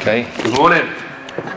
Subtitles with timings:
[0.00, 0.88] Okay, good morning,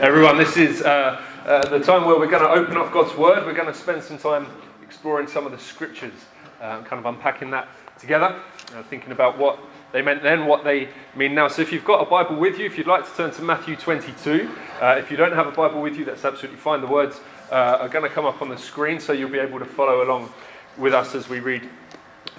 [0.02, 0.38] everyone.
[0.38, 3.46] This is uh, uh, the time where we're going to open up God's Word.
[3.46, 4.48] We're going to spend some time
[4.82, 6.12] exploring some of the scriptures,
[6.60, 8.38] uh, kind of unpacking that together,
[8.76, 9.60] uh, thinking about what
[9.94, 11.48] they meant then, what they mean now.
[11.48, 13.78] So, if you've got a Bible with you, if you'd like to turn to Matthew
[13.78, 14.52] 22,
[14.82, 16.82] uh, if you don't have a Bible with you, that's absolutely fine.
[16.82, 19.60] The words uh, are going to come up on the screen, so you'll be able
[19.60, 20.34] to follow along
[20.78, 21.70] with us as we read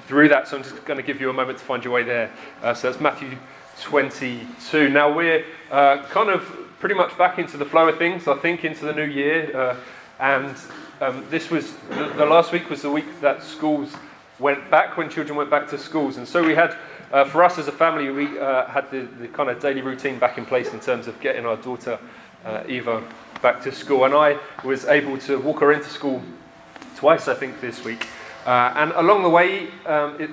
[0.06, 0.48] through that.
[0.48, 2.30] So, I'm just going to give you a moment to find your way there.
[2.60, 3.38] so, that's Matthew
[3.80, 4.88] 22.
[4.88, 6.42] Now we're uh, kind of
[6.78, 9.56] pretty much back into the flow of things, I think, into the new year.
[9.56, 9.76] Uh,
[10.20, 10.56] and
[11.00, 13.94] um, this was the, the, last week was the week that schools
[14.38, 16.16] went back when children went back to schools.
[16.16, 16.76] And so we had,
[17.12, 20.18] uh, for us as a family, we uh, had the, the, kind of daily routine
[20.18, 21.98] back in place in terms of getting our daughter
[22.44, 23.02] uh, Eva
[23.42, 24.04] back to school.
[24.04, 26.22] And I was able to walk her into school
[26.96, 28.06] twice, I think, this week.
[28.46, 30.30] Uh, and along the way, um, it,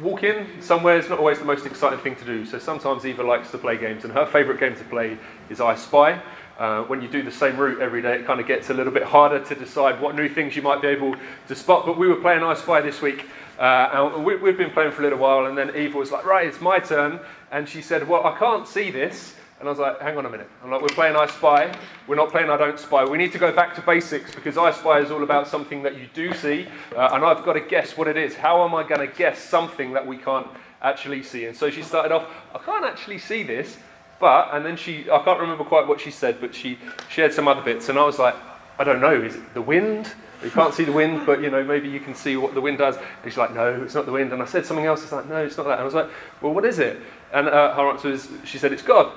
[0.00, 2.44] walk in somewhere is not always the most exciting thing to do.
[2.44, 5.18] So sometimes Eva likes to play games, and her favourite game to play
[5.50, 6.20] is I Spy.
[6.58, 8.92] Uh, when you do the same route every day, it kind of gets a little
[8.92, 11.14] bit harder to decide what new things you might be able
[11.48, 11.84] to spot.
[11.84, 13.26] But we were playing I Spy this week,
[13.58, 16.24] uh, and we, we've been playing for a little while, and then Eva was like,
[16.24, 17.20] Right, it's my turn.
[17.50, 19.34] And she said, Well, I can't see this.
[19.58, 20.50] And I was like, hang on a minute.
[20.62, 21.74] I'm like, we're playing I Spy.
[22.06, 23.04] We're not playing I Don't Spy.
[23.04, 25.96] We need to go back to basics because I Spy is all about something that
[25.98, 26.66] you do see.
[26.94, 28.34] Uh, and I've got to guess what it is.
[28.34, 30.46] How am I going to guess something that we can't
[30.82, 31.46] actually see?
[31.46, 33.78] And so she started off, I can't actually see this.
[34.18, 37.48] But, and then she, I can't remember quite what she said, but she shared some
[37.48, 37.88] other bits.
[37.88, 38.34] And I was like,
[38.78, 39.22] I don't know.
[39.22, 40.12] Is it the wind?
[40.44, 42.76] You can't see the wind, but you know, maybe you can see what the wind
[42.76, 42.96] does.
[42.96, 44.34] And she's like, no, it's not the wind.
[44.34, 45.02] And I said something else.
[45.02, 45.72] It's like, no, it's not that.
[45.72, 46.10] And I was like,
[46.42, 47.00] well, what is it?
[47.32, 49.12] And uh, her answer is, she said, it's God.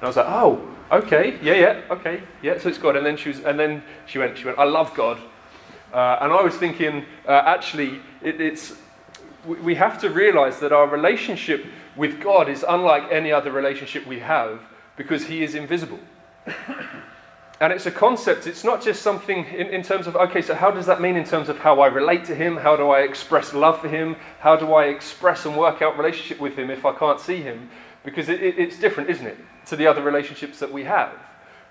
[0.00, 2.58] And I was like, oh, okay, yeah, yeah, okay, yeah.
[2.58, 2.96] So it's God.
[2.96, 5.18] And then she was, and then she went, she went, I love God.
[5.92, 8.72] Uh, and I was thinking, uh, actually, it, it's
[9.44, 14.20] we have to realize that our relationship with God is unlike any other relationship we
[14.20, 14.60] have
[14.96, 16.00] because He is invisible.
[17.60, 20.70] and it's a concept, it's not just something in, in, terms of, okay, so how
[20.70, 22.56] does that mean in terms of how I relate to Him?
[22.56, 24.16] How do I express love for Him?
[24.38, 27.68] How do I express and work out relationship with Him if I can't see Him?
[28.02, 29.36] Because it, it, it's different, isn't it?
[29.66, 31.12] To the other relationships that we have,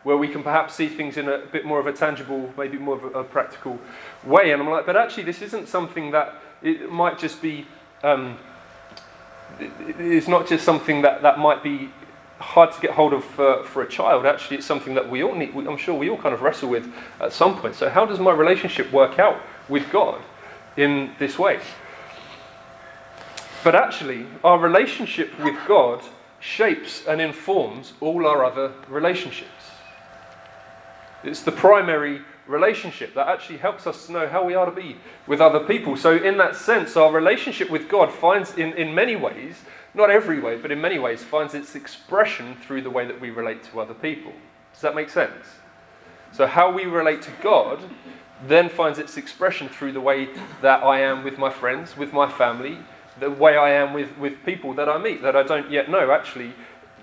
[0.04, 2.96] where we can perhaps see things in a bit more of a tangible, maybe more
[2.96, 3.80] of a, practical
[4.24, 4.52] way.
[4.52, 7.66] And I'm like, but actually, this isn't something that it might just be.
[8.04, 8.38] Um,
[9.60, 11.90] it's not just something that, that might be
[12.40, 14.26] hard to get hold of for, for a child.
[14.26, 16.92] Actually, it's something that we all need, I'm sure we all kind of wrestle with
[17.20, 17.76] at some point.
[17.76, 20.22] So, how does my relationship work out with God
[20.78, 21.60] in this way?
[23.64, 26.02] But actually, our relationship with God
[26.40, 29.50] shapes and informs all our other relationships.
[31.24, 34.98] It's the primary relationship that actually helps us to know how we are to be
[35.28, 35.96] with other people.
[35.96, 39.56] So, in that sense, our relationship with God finds, in, in many ways,
[39.94, 43.30] not every way, but in many ways, finds its expression through the way that we
[43.30, 44.32] relate to other people.
[44.74, 45.46] Does that make sense?
[46.32, 47.80] So, how we relate to God
[48.48, 50.30] then finds its expression through the way
[50.62, 52.78] that I am with my friends, with my family,
[53.20, 56.12] the way I am with, with people that I meet that I don't yet know.
[56.12, 56.54] Actually,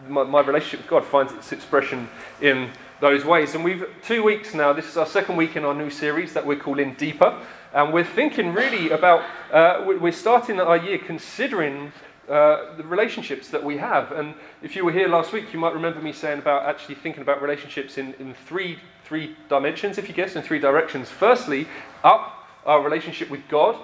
[0.09, 2.09] my, my relationship with God finds its expression
[2.41, 3.55] in those ways.
[3.55, 6.47] And we've two weeks now, this is our second week in our new series that
[6.47, 7.39] we're calling Deeper.
[7.75, 9.23] And we're thinking really about,
[9.53, 11.93] uh, we're starting our year considering
[12.29, 14.13] uh, the relationships that we have.
[14.13, 17.23] And if you were here last week, you might remember me saying about actually thinking
[17.23, 21.11] about relationships in, in three, three dimensions, if you guess, in three directions.
[21.11, 21.69] Firstly,
[22.03, 23.77] up, our relationship with God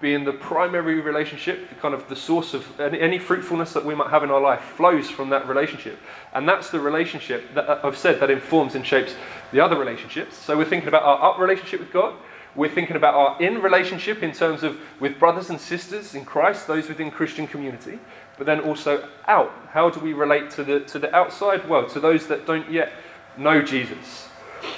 [0.00, 3.94] being the primary relationship, the kind of the source of any, any, fruitfulness that we
[3.94, 5.98] might have in our life flows from that relationship.
[6.34, 9.16] And that's the relationship that uh, I've said that informs and shapes
[9.50, 10.36] the other relationships.
[10.36, 12.14] So we're thinking about our up relationship with God.
[12.54, 16.66] We're thinking about our in relationship in terms of with brothers and sisters in Christ,
[16.66, 17.98] those within Christian community,
[18.36, 19.52] but then also out.
[19.70, 22.92] How do we relate to the, to the outside world, to those that don't yet
[23.36, 24.27] know Jesus?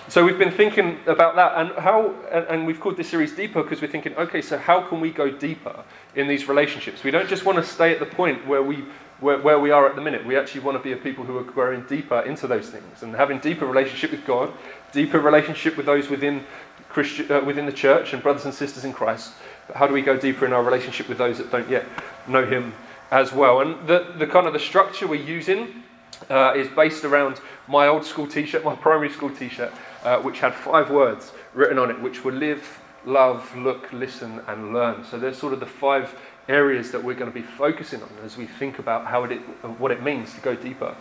[0.08, 2.14] So we've been thinking about that, and how,
[2.48, 5.30] and, we've called this series deeper because we're thinking, okay, so how can we go
[5.30, 5.84] deeper
[6.16, 7.04] in these relationships?
[7.04, 8.84] We don't just want to stay at the point where we
[9.20, 10.24] where, where we are at the minute.
[10.26, 13.14] We actually want to be a people who are growing deeper into those things and
[13.14, 14.52] having deeper relationship with God,
[14.92, 16.44] deeper relationship with those within
[16.88, 19.32] Christian, uh, within the church and brothers and sisters in Christ.
[19.66, 21.84] But how do we go deeper in our relationship with those that don't yet
[22.26, 22.74] know Him
[23.10, 23.60] as well?
[23.60, 25.84] And the, the kind of the structure we're using
[26.28, 29.72] uh, is based around my old school t shirt, my primary school t shirt,
[30.04, 34.72] uh, which had five words written on it, which were live, love, look, listen, and
[34.72, 35.04] learn.
[35.04, 36.14] So there's sort of the five
[36.48, 39.38] areas that we're going to be focusing on as we think about how it,
[39.78, 40.94] what it means to go deeper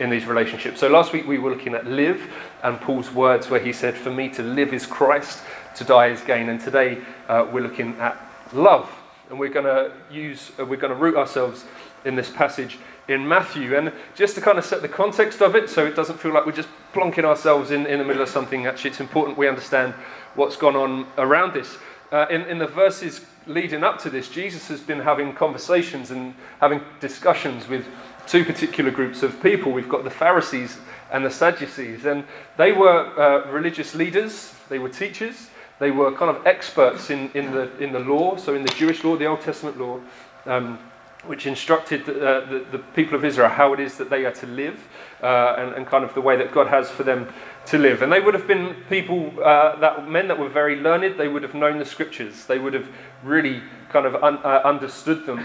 [0.00, 0.80] in these relationships.
[0.80, 2.20] So last week we were looking at live
[2.62, 5.42] and Paul's words where he said, For me to live is Christ,
[5.76, 6.48] to die is gain.
[6.48, 8.16] And today uh, we're looking at
[8.52, 8.90] love.
[9.30, 11.64] And we're going to use, uh, we're going to root ourselves
[12.04, 12.78] in this passage
[13.08, 13.76] in Matthew.
[13.76, 16.46] And just to kind of set the context of it so it doesn't feel like
[16.46, 19.94] we're just plonking ourselves in, in the middle of something, actually, it's important we understand
[20.34, 21.76] what's gone on around this.
[22.12, 26.34] Uh, in, in the verses leading up to this, Jesus has been having conversations and
[26.60, 27.86] having discussions with
[28.26, 29.72] two particular groups of people.
[29.72, 30.78] We've got the Pharisees
[31.10, 32.24] and the Sadducees, and
[32.56, 37.50] they were uh, religious leaders, they were teachers, they were kind of experts in, in,
[37.52, 40.00] the, in the law, so in the Jewish law, the Old Testament law.
[40.46, 40.78] Um,
[41.26, 44.32] which instructed the, uh, the, the, people of Israel how it is that they are
[44.32, 44.86] to live
[45.22, 47.32] uh, and, and, kind of the way that God has for them
[47.66, 48.02] to live.
[48.02, 51.42] And they would have been people, uh, that men that were very learned, they would
[51.42, 52.88] have known the scriptures, they would have
[53.22, 55.44] really kind of un, uh, understood them.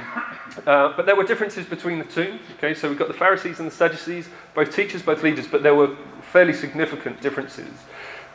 [0.65, 2.39] Uh, but there were differences between the two.
[2.57, 5.75] Okay, so we've got the Pharisees and the Sadducees, both teachers, both leaders, but there
[5.75, 5.95] were
[6.33, 7.69] fairly significant differences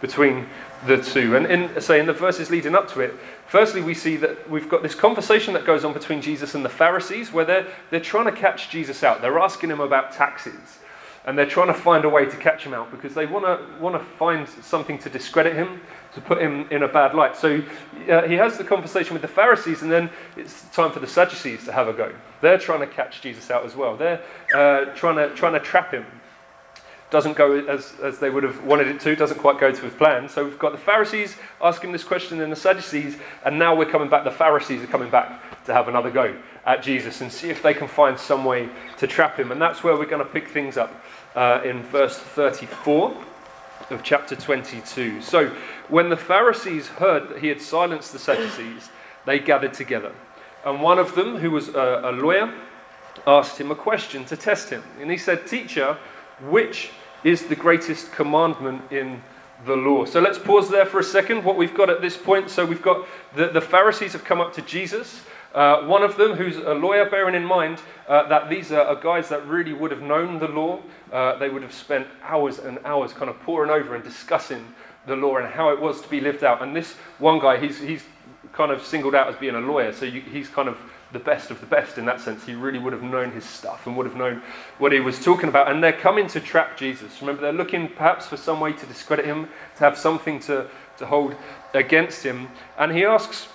[0.05, 0.47] between
[0.87, 1.35] the two.
[1.35, 3.15] And in, say, in the verses leading up to it,
[3.47, 6.69] firstly, we see that we've got this conversation that goes on between Jesus and the
[6.69, 9.23] Pharisees where they're, they're trying to catch Jesus out.
[9.23, 10.79] They're asking him about taxes.
[11.25, 13.57] And they're trying to find a way to catch him out because they want to
[13.81, 15.81] want to find something to discredit him,
[16.13, 17.35] to put him in a bad light.
[17.35, 17.63] So
[18.11, 21.65] uh, he has the conversation with the Pharisees, and then it's time for the Sadducees
[21.65, 22.13] to have a go.
[22.43, 23.97] They're trying to catch Jesus out as well.
[23.97, 24.21] They're
[24.55, 26.05] uh, trying to trying to trap him
[27.15, 29.95] doesn't go as, as they would have wanted it to, doesn't quite go to his
[29.95, 30.29] plan.
[30.29, 34.09] So we've got the Pharisees asking this question and the Sadducees, and now we're coming
[34.09, 37.63] back, the Pharisees are coming back to have another go at Jesus and see if
[37.63, 39.53] they can find some way to trap him.
[39.53, 40.93] And that's where we're going to pick things up
[41.37, 43.17] uh, in verse 34
[43.91, 45.23] of chapter 22.
[45.23, 45.53] So
[45.89, 48.89] when the Pharisees heard that he had silenced the Sadducees,
[49.25, 50.13] they gathered together.
[50.67, 52.53] And one of them, who was a, a lawyer,
[53.25, 54.83] asked him a question to test him.
[55.01, 55.97] And he said, Teacher,
[56.43, 56.91] which
[57.25, 59.21] is the greatest commandment in
[59.67, 60.05] the law.
[60.05, 61.43] So let's pause there for a second.
[61.43, 64.53] What we've got at this point so we've got the, the Pharisees have come up
[64.55, 65.23] to Jesus.
[65.55, 68.97] Uh, one of them, who's a lawyer, bearing in mind uh, that these are, are,
[68.97, 70.81] guys that really would have known the law,
[71.13, 74.67] uh, they would have spent hours and hours kind of poring over and discussing
[75.07, 76.61] the law and how it was to be lived out.
[76.61, 78.03] And this one guy, he's, he's
[78.53, 80.77] kind of singled out as being a lawyer, so you, he's kind of
[81.15, 82.45] the best of the best in that sense.
[82.45, 84.43] He really would have known his stuff and would have known
[84.79, 85.71] what he was talking about.
[85.71, 87.23] And they're coming to trap Jesus.
[87.23, 90.67] Remember, they're looking perhaps for some way to discredit him, to have something to,
[90.99, 91.35] to hold
[91.73, 92.49] against him.
[92.77, 93.49] And he asks,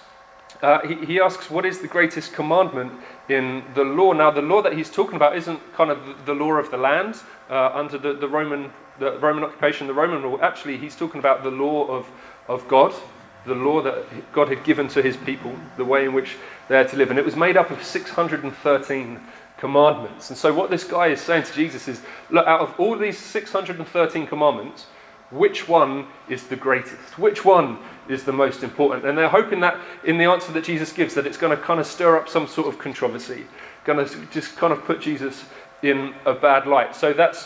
[0.64, 2.94] uh, he, he, asks, what is the greatest commandment
[3.28, 4.14] in the law?
[4.14, 6.78] Now, the law that he's talking about isn't kind of the, the law of the
[6.78, 7.16] land
[7.50, 10.40] uh, under the, the, Roman, the Roman occupation, the Roman law.
[10.40, 12.10] Actually, he's talking about the law of,
[12.48, 12.94] of God,
[13.50, 16.38] the law that God had given to his people, the way in which
[16.68, 17.10] they're to live.
[17.10, 19.20] And it was made up of 613
[19.58, 20.30] commandments.
[20.30, 23.18] And so, what this guy is saying to Jesus is look, out of all these
[23.18, 24.86] 613 commandments,
[25.32, 27.20] which one is the greatest?
[27.20, 29.06] Which one is the most important?
[29.06, 31.80] And they're hoping that in the answer that Jesus gives, that it's going to kind
[31.80, 33.46] of stir up some sort of controversy,
[33.86, 35.46] going to just kind of put Jesus
[35.84, 36.96] in a bad light.
[36.96, 37.46] So that's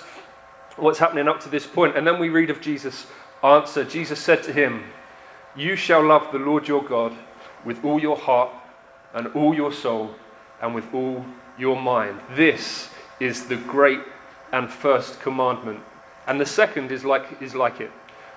[0.78, 1.98] what's happening up to this point.
[1.98, 3.06] And then we read of Jesus'
[3.44, 3.84] answer.
[3.84, 4.84] Jesus said to him,
[5.56, 7.14] you shall love the Lord your God
[7.64, 8.50] with all your heart
[9.14, 10.16] and all your soul
[10.62, 11.26] and with all
[11.58, 12.20] your mind.
[12.36, 12.90] This
[13.20, 14.02] is the great
[14.52, 15.80] and first commandment.
[16.28, 17.92] And the second is like, is like it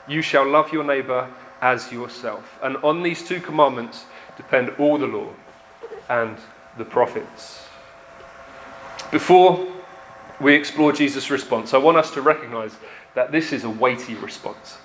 [0.08, 1.28] you shall love your neighbor
[1.60, 2.58] as yourself.
[2.62, 4.04] And on these two commandments
[4.36, 5.28] depend all the law
[6.08, 6.36] and
[6.78, 7.64] the prophets.
[9.10, 9.66] Before
[10.40, 12.76] we explore Jesus' response, I want us to recognize
[13.14, 14.78] that this is a weighty response.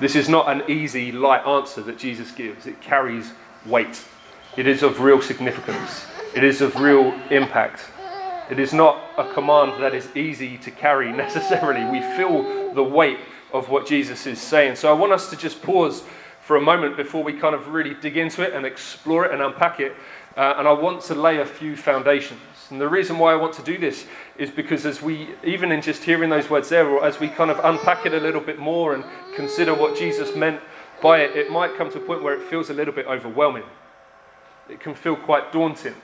[0.00, 2.66] This is not an easy, light answer that Jesus gives.
[2.66, 3.32] It carries
[3.66, 4.04] weight.
[4.56, 6.06] It is of real significance.
[6.34, 7.86] It is of real impact.
[8.50, 11.84] It is not a command that is easy to carry necessarily.
[11.90, 13.18] We feel the weight
[13.52, 14.76] of what Jesus is saying.
[14.76, 16.02] So I want us to just pause
[16.40, 19.42] for a moment before we kind of really dig into it and explore it and
[19.42, 19.94] unpack it.
[20.36, 22.40] Uh, and I want to lay a few foundations.
[22.70, 24.06] And the reason why I want to do this
[24.38, 27.50] is because as we, even in just hearing those words there, or as we kind
[27.50, 30.60] of unpack it a little bit more and consider what Jesus meant
[31.02, 33.64] by it, it might come to a point where it feels a little bit overwhelming.
[34.68, 35.96] It can feel quite daunting.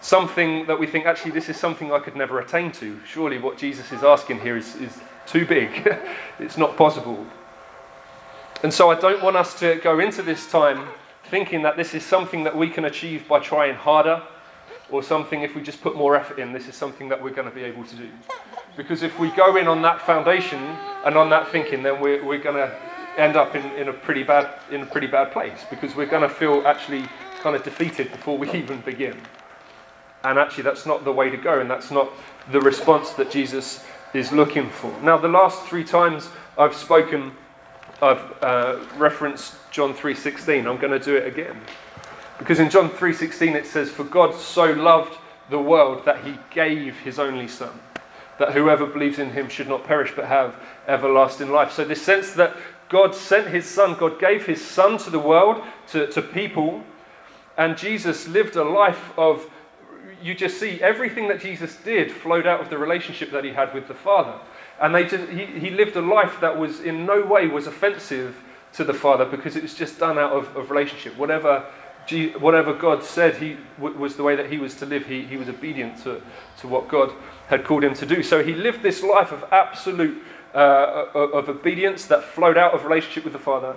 [0.00, 2.98] Something that we think, actually, this is something I could never attain to.
[3.04, 5.94] Surely what Jesus is asking here is, is too big.
[6.38, 7.26] it's not possible.
[8.62, 10.88] And so I don't want us to go into this time
[11.24, 14.22] thinking that this is something that we can achieve by trying harder
[14.90, 17.48] or something if we just put more effort in, this is something that we're going
[17.48, 18.08] to be able to do.
[18.76, 20.58] Because if we go in on that foundation
[21.04, 22.74] and on that thinking, then we're, we're going to
[23.18, 26.22] end up in, in, a pretty bad, in a pretty bad place because we're going
[26.22, 27.04] to feel actually
[27.40, 29.20] kind of defeated before we even begin.
[30.24, 32.10] And actually, that's not the way to go, and that's not
[32.50, 34.92] the response that Jesus is looking for.
[35.00, 37.32] Now, the last three times I've spoken,
[38.02, 40.66] I've uh, referenced John 3:16.
[40.66, 41.60] I'm going to do it again.
[42.38, 45.18] Because in John 3:16 it says for God so loved
[45.50, 47.80] the world that he gave his only Son,
[48.38, 50.54] that whoever believes in him should not perish but have
[50.86, 51.72] everlasting life.
[51.72, 52.56] So, this sense that
[52.88, 56.82] God sent his Son, God gave his Son to the world, to, to people,
[57.56, 59.50] and Jesus lived a life of,
[60.22, 63.74] you just see, everything that Jesus did flowed out of the relationship that he had
[63.74, 64.38] with the Father.
[64.80, 68.36] And they just, he, he lived a life that was in no way was offensive
[68.74, 71.16] to the Father because it was just done out of, of relationship.
[71.18, 71.66] Whatever
[72.38, 75.06] whatever God said he was the way that he was to live.
[75.06, 76.22] He, he was obedient to,
[76.58, 77.12] to what God
[77.48, 78.22] had called him to do.
[78.22, 80.22] So he lived this life of absolute
[80.54, 83.76] uh, of obedience that flowed out of relationship with the Father.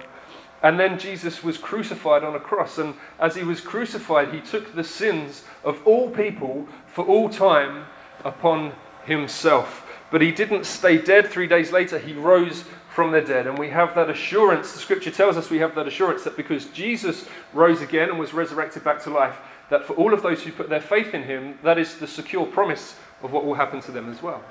[0.63, 2.77] And then Jesus was crucified on a cross.
[2.77, 7.85] And as he was crucified, he took the sins of all people for all time
[8.23, 8.73] upon
[9.05, 9.87] himself.
[10.11, 11.27] But he didn't stay dead.
[11.27, 13.47] Three days later, he rose from the dead.
[13.47, 16.65] And we have that assurance, the scripture tells us we have that assurance that because
[16.67, 19.37] Jesus rose again and was resurrected back to life,
[19.69, 22.45] that for all of those who put their faith in him, that is the secure
[22.45, 24.43] promise of what will happen to them as well.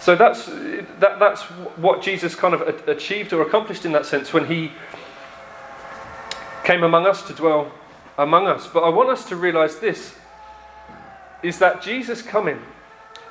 [0.00, 1.42] So that's, that, that's
[1.78, 4.72] what Jesus kind of achieved or accomplished in that sense when he
[6.64, 7.72] came among us to dwell
[8.18, 8.66] among us.
[8.66, 10.14] But I want us to realize this
[11.42, 12.60] is that Jesus coming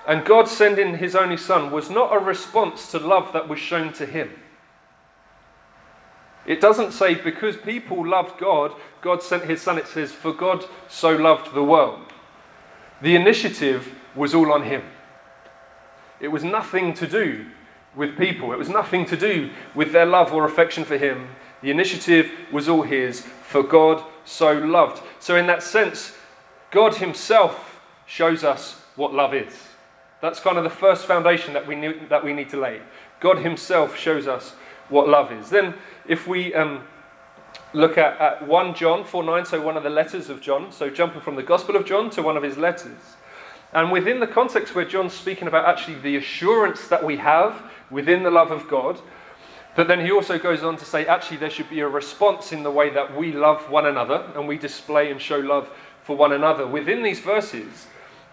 [0.07, 3.93] and God sending his only son was not a response to love that was shown
[3.93, 4.31] to him.
[6.45, 9.77] It doesn't say because people loved God, God sent his son.
[9.77, 11.99] It says, for God so loved the world.
[13.01, 14.83] The initiative was all on him.
[16.19, 17.45] It was nothing to do
[17.95, 21.27] with people, it was nothing to do with their love or affection for him.
[21.61, 25.03] The initiative was all his, for God so loved.
[25.19, 26.15] So, in that sense,
[26.71, 29.70] God himself shows us what love is.
[30.21, 32.81] That's kind of the first foundation that we, need, that we need to lay.
[33.19, 34.53] God Himself shows us
[34.89, 35.49] what love is.
[35.49, 35.73] Then,
[36.07, 36.81] if we um,
[37.73, 40.89] look at, at 1 John 4 9, so one of the letters of John, so
[40.89, 43.15] jumping from the Gospel of John to one of his letters.
[43.73, 48.23] And within the context where John's speaking about actually the assurance that we have within
[48.23, 48.99] the love of God,
[49.75, 52.63] but then he also goes on to say actually there should be a response in
[52.63, 55.69] the way that we love one another and we display and show love
[56.03, 56.67] for one another.
[56.67, 57.87] Within these verses,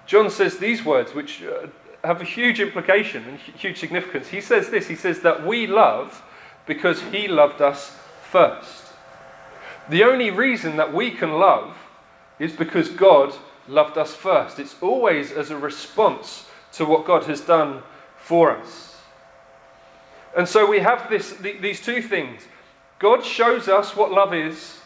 [0.07, 1.69] John says these words, which uh,
[2.05, 4.29] have a huge implication and huge significance.
[4.29, 6.23] He says this He says that we love
[6.67, 7.97] because He loved us
[8.31, 8.85] first.
[9.89, 11.77] The only reason that we can love
[12.39, 13.35] is because God
[13.67, 14.59] loved us first.
[14.59, 17.83] It's always as a response to what God has done
[18.17, 18.97] for us.
[20.37, 22.43] And so we have this, these two things
[22.99, 24.81] God shows us what love is,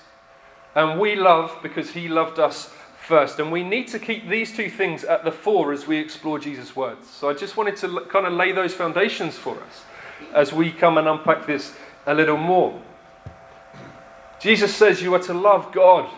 [0.75, 2.73] and we love because He loved us
[3.07, 3.39] first.
[3.39, 6.75] And we need to keep these two things at the fore as we explore Jesus'
[6.75, 7.09] words.
[7.09, 9.83] So I just wanted to kind of lay those foundations for us
[10.35, 11.75] as we come and unpack this
[12.07, 12.81] a little more.
[14.41, 16.11] Jesus says you are to love God.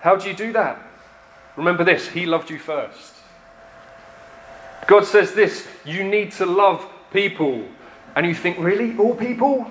[0.00, 0.80] How do you do that?
[1.56, 3.14] Remember this He loved you first.
[4.86, 7.64] God says this you need to love people.
[8.16, 8.96] And you think, really?
[8.96, 9.66] All people?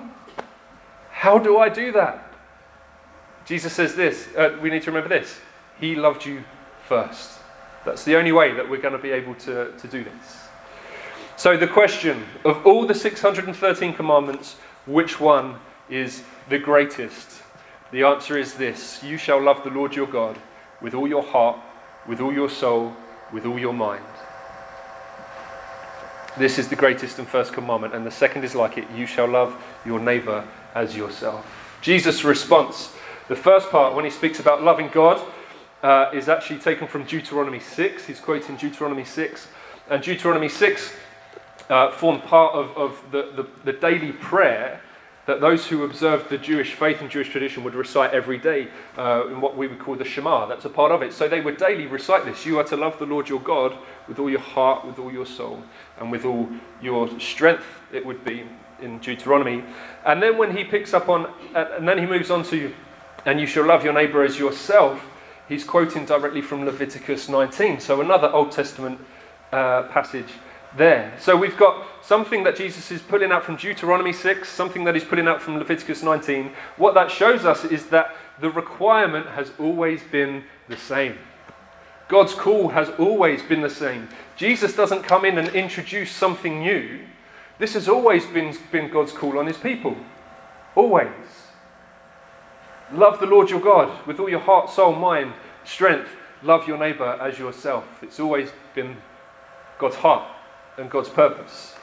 [1.10, 2.30] How do I do that?
[3.46, 4.28] Jesus says this.
[4.36, 5.38] Uh, we need to remember this.
[5.80, 6.44] He loved you
[6.86, 7.40] first.
[7.84, 10.40] That's the only way that we're going to be able to, to do this.
[11.36, 15.56] So, the question of all the 613 commandments, which one
[15.90, 17.42] is the greatest?
[17.90, 20.38] The answer is this You shall love the Lord your God
[20.80, 21.58] with all your heart,
[22.06, 22.94] with all your soul,
[23.32, 24.04] with all your mind.
[26.38, 29.28] This is the greatest and first commandment, and the second is like it you shall
[29.28, 31.46] love your neighbor as yourself.
[31.80, 32.92] Jesus' response
[33.28, 35.18] the first part, when he speaks about loving God,
[35.84, 38.06] uh, is actually taken from Deuteronomy 6.
[38.06, 39.48] He's quoting Deuteronomy 6.
[39.90, 40.94] And Deuteronomy 6
[41.68, 44.80] uh, formed part of, of the, the, the, daily prayer
[45.26, 49.26] that those who observed the Jewish faith and Jewish tradition would recite every day uh,
[49.28, 50.46] in what we would call the Shema.
[50.46, 51.12] That's a part of it.
[51.12, 53.76] So they would daily recite this You are to love the Lord your God
[54.08, 55.62] with all your heart, with all your soul,
[56.00, 56.48] and with all
[56.80, 58.44] your strength, it would be
[58.80, 59.62] in Deuteronomy.
[60.06, 62.72] And then when he picks up on, and then he moves on to
[63.26, 65.02] and you shall love your neighbour as yourself,
[65.48, 67.80] he's quoting directly from Leviticus 19.
[67.80, 68.98] So another Old Testament
[69.52, 70.28] uh, passage
[70.76, 71.14] there.
[71.20, 75.04] So we've got something that Jesus is pulling out from Deuteronomy 6, something that he's
[75.04, 76.52] pulling out from Leviticus 19.
[76.76, 81.18] What that shows us is that the requirement has always been the same.
[82.08, 84.08] God's call has always been the same.
[84.36, 87.00] Jesus doesn't come in and introduce something new.
[87.58, 89.96] This has always been, been God's call on his people.
[90.74, 91.08] Always.
[92.92, 95.32] Love the Lord your God with all your heart, soul, mind,
[95.64, 96.10] strength.
[96.42, 97.84] Love your neighbour as yourself.
[98.02, 98.96] It's always been
[99.78, 100.28] God's heart
[100.76, 101.74] and God's purpose.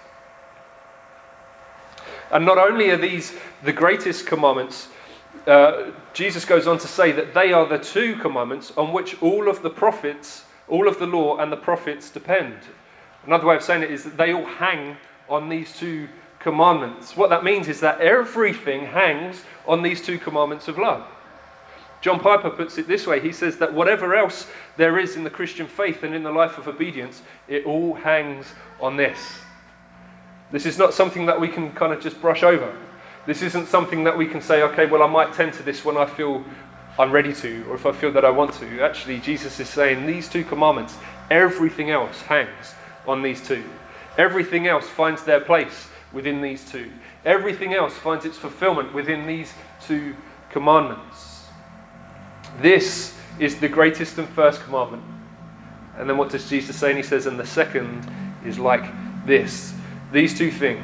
[2.32, 4.88] And not only are these the greatest commandments,
[5.48, 9.50] uh, Jesus goes on to say that they are the two commandments on which all
[9.50, 12.56] of the prophets, all of the law and the prophets depend.
[13.26, 14.98] Another way of saying it is that they all hang
[15.30, 16.08] on these two
[16.44, 17.16] commandments.
[17.16, 21.06] What that means is that everything hangs on these two commandments of love.
[22.02, 25.30] John Piper puts it this way he says that whatever else there is in the
[25.30, 28.48] Christian faith and in the life of obedience, it all hangs
[28.80, 29.20] on this.
[30.52, 32.76] This is not something that we can kind of just brush over.
[33.28, 35.96] This isn't something that we can say, okay, well, I might tend to this when
[35.96, 36.44] I feel
[36.98, 38.82] I'm ready to, or if I feel that I want to.
[38.82, 40.98] Actually, Jesus is saying these two commandments,
[41.30, 42.74] everything else hangs
[43.08, 43.64] on these two.
[44.18, 46.92] Everything else finds their place within these two.
[47.26, 49.54] Everything else finds its fulfillment within these
[49.86, 50.16] two
[50.50, 51.46] commandments.
[52.62, 55.04] This is the greatest and first commandment.
[55.98, 56.90] And then what does Jesus say?
[56.90, 58.10] And he says, and the second
[58.46, 58.86] is like
[59.26, 59.74] this.
[60.12, 60.84] These two things.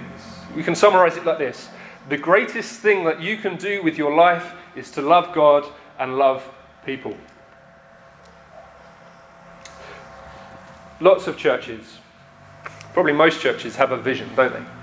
[0.56, 1.70] We can summarize it like this
[2.10, 5.66] The greatest thing that you can do with your life is to love God
[6.00, 6.48] and love
[6.86, 7.16] people.
[11.00, 12.00] Lots of churches,
[12.94, 14.77] probably most churches, have a vision, don't they?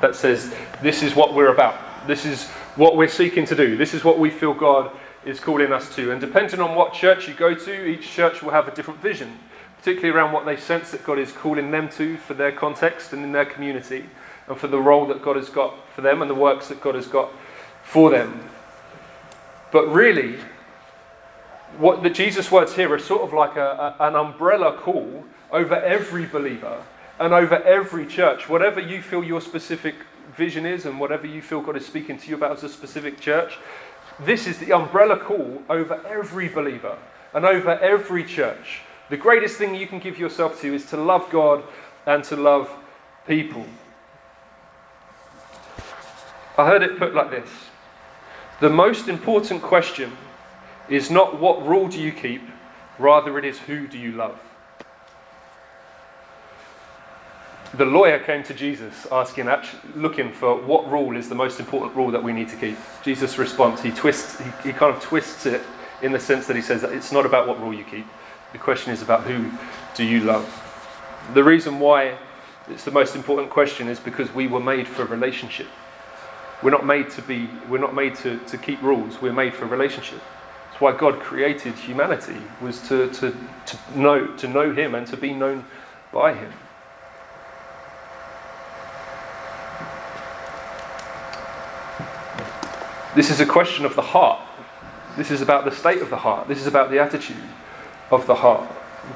[0.00, 2.06] That says, this is what we're about.
[2.06, 3.76] This is what we're seeking to do.
[3.76, 4.90] This is what we feel God
[5.24, 6.12] is calling us to.
[6.12, 9.38] And depending on what church you go to, each church will have a different vision,
[9.78, 13.24] particularly around what they sense that God is calling them to for their context and
[13.24, 14.06] in their community,
[14.48, 16.94] and for the role that God has got for them and the works that God
[16.94, 17.30] has got
[17.82, 18.48] for them.
[19.72, 20.36] But really,
[21.78, 25.74] what the Jesus words here are sort of like a, a, an umbrella call over
[25.74, 26.82] every believer
[27.18, 29.94] and over every church, whatever you feel your specific
[30.36, 33.20] vision is and whatever you feel God is speaking to you about as a specific
[33.20, 33.58] church,
[34.20, 36.96] this is the umbrella call over every believer
[37.34, 38.80] and over every church.
[39.08, 41.62] The greatest thing you can give yourself to is to love God
[42.06, 42.70] and to love
[43.26, 43.64] people.
[46.58, 47.50] I heard it put like this
[48.60, 50.12] The most important question
[50.88, 52.42] is not what rule do you keep,
[52.98, 54.40] rather, it is who do you love.
[57.76, 59.50] The lawyer came to Jesus asking,
[59.94, 62.76] looking for what rule is the most important rule that we need to keep.
[63.02, 65.62] Jesus' response, he twists, he, he kind of twists it
[66.02, 68.06] in the sense that he says that it's not about what rule you keep.
[68.52, 69.50] The question is about who
[69.94, 70.46] do you love.
[71.34, 72.16] The reason why
[72.68, 75.66] it's the most important question is because we were made for relationship.
[76.62, 79.66] We're not made to be, we're not made to, to keep rules, we're made for
[79.66, 80.20] relationship.
[80.68, 83.36] That's why God created humanity, was to, to,
[83.66, 85.64] to, know, to know Him and to be known
[86.12, 86.52] by Him.
[93.16, 94.46] This is a question of the heart.
[95.16, 96.48] This is about the state of the heart.
[96.48, 97.42] This is about the attitude
[98.10, 98.68] of the heart.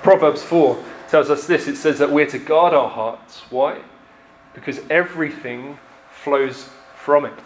[0.03, 3.43] Proverbs 4 tells us this it says that we're to guard our hearts.
[3.51, 3.79] Why?
[4.55, 5.79] Because everything
[6.11, 7.39] flows from it.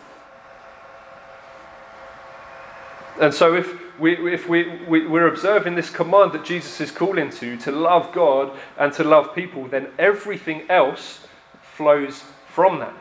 [3.20, 7.30] And so, if, we, if we, we, we're observing this command that Jesus is calling
[7.30, 11.26] to, to love God and to love people, then everything else
[11.60, 12.94] flows from that.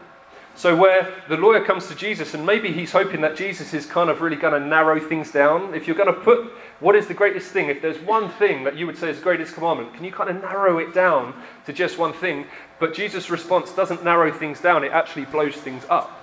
[0.56, 4.12] So, where the lawyer comes to Jesus, and maybe he's hoping that Jesus is kind
[4.12, 5.74] of really going to narrow things down.
[5.74, 8.78] If you're going to put what is the greatest thing, if there's one thing that
[8.78, 11.34] you would say is the greatest commandment, can you kind of narrow it down
[11.66, 12.46] to just one thing?
[12.80, 16.20] But Jesus' response doesn't narrow things down, it actually blows things up.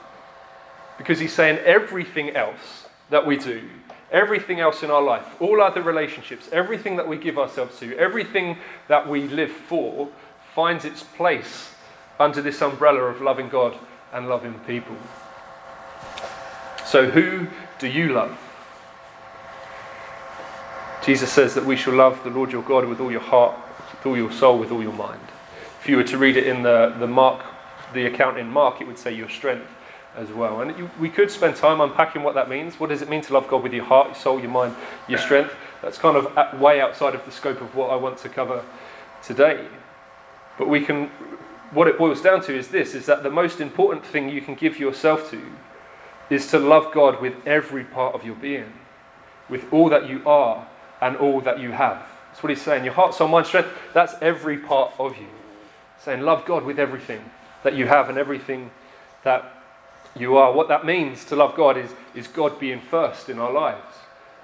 [0.97, 3.69] Because he's saying everything else that we do,
[4.13, 8.59] everything else in our life, all other relationships, everything that we give ourselves to, everything
[8.87, 10.09] that we live for,
[10.55, 11.75] finds its place
[12.21, 13.77] under this umbrella of loving God
[14.13, 14.97] and loving people.
[16.85, 17.47] So, who
[17.79, 18.37] do you love?
[21.05, 23.57] Jesus says that we shall love the Lord your God with all your heart,
[23.93, 25.21] with all your soul, with all your mind.
[25.81, 27.43] If you were to read it in the, the Mark,
[27.95, 29.67] the account in Mark, it would say your strength
[30.17, 30.61] as well.
[30.61, 32.79] And you, we could spend time unpacking what that means.
[32.79, 34.75] What does it mean to love God with your heart, your soul, your mind,
[35.09, 35.55] your strength?
[35.83, 38.65] That's kind of way outside of the scope of what I want to cover
[39.23, 39.67] today.
[40.59, 41.11] But we can
[41.73, 44.55] what it boils down to is this is that the most important thing you can
[44.55, 45.41] give yourself to
[46.29, 48.73] is to love God with every part of your being,
[49.49, 50.67] with all that you are
[51.01, 52.03] and all that you have.
[52.29, 52.85] That's what he's saying.
[52.85, 55.27] Your heart, soul, mind, strength, that's every part of you.
[55.99, 57.23] Saying, love God with everything
[57.65, 58.71] that you have and everything
[59.25, 59.53] that
[60.17, 60.53] you are.
[60.53, 63.95] What that means to love God is, is God being first in our lives.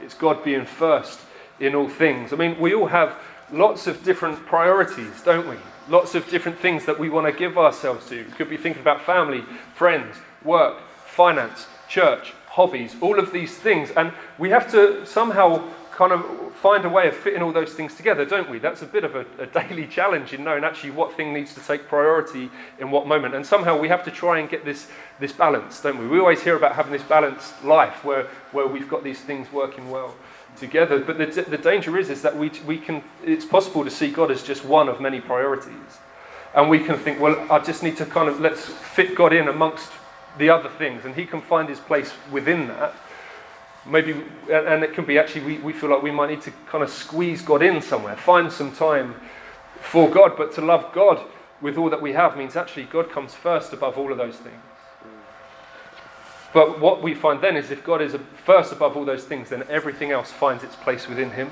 [0.01, 1.21] It's God being first
[1.61, 2.33] in all things.
[2.33, 3.17] I mean, we all have
[3.53, 5.57] lots of different priorities, don't we?
[5.89, 8.25] Lots of different things that we want to give ourselves to.
[8.25, 9.45] We could be thinking about family,
[9.75, 13.91] friends, work, finance, church, hobbies, all of these things.
[13.91, 15.63] And we have to somehow
[15.97, 18.59] kind of find a way of fitting all those things together, don't we?
[18.59, 21.61] That's a bit of a, a, daily challenge in knowing actually what thing needs to
[21.61, 23.35] take priority in what moment.
[23.35, 24.89] And somehow we have to try and get this,
[25.21, 26.07] this balance, don't we?
[26.07, 29.91] We always hear about having this balanced life where, where we've got these things working
[29.91, 30.15] well
[30.59, 30.99] together.
[30.99, 34.31] But the, the danger is, is that we, we can, it's possible to see God
[34.31, 35.99] as just one of many priorities.
[36.55, 39.49] And we can think, well, I just need to kind of let's fit God in
[39.49, 39.91] amongst
[40.37, 42.95] the other things, and He can find His place within that
[43.89, 44.13] maybe,
[44.51, 46.91] and it can be actually, we, we feel like we might need to kind of
[46.91, 49.15] squeeze God in somewhere, find some time
[49.81, 50.37] for God.
[50.37, 51.25] But to love God
[51.61, 54.63] with all that we have means actually God comes first above all of those things.
[56.53, 59.65] But what we find then is if God is first above all those things, then
[59.69, 61.51] everything else finds its place within Him.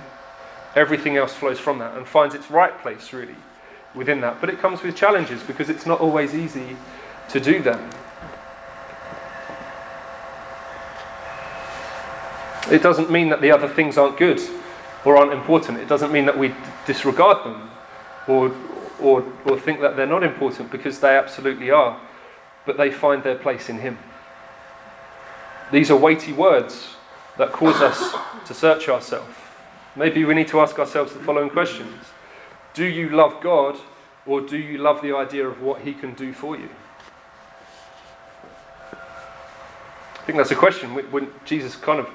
[0.74, 3.36] Everything else flows from that and finds its right place, really,
[3.94, 4.40] within that.
[4.40, 6.76] But it comes with challenges because it's not always easy
[7.28, 7.80] to do that.
[12.70, 14.40] It doesn't mean that the other things aren't good
[15.04, 15.78] or aren't important.
[15.78, 16.54] It doesn't mean that we
[16.86, 17.70] disregard them
[18.26, 18.54] or,
[19.00, 22.00] or, or think that they're not important because they absolutely are.
[22.64, 23.98] But they find their place in Him.
[25.70, 26.96] These are weighty words
[27.36, 28.14] that cause us
[28.46, 29.34] to search ourselves.
[29.96, 32.06] Maybe we need to ask ourselves the following questions
[32.72, 33.78] Do you love God
[34.26, 36.68] or do you love the idea of what He can do for you?
[38.92, 42.08] I think that's a question when Jesus kind of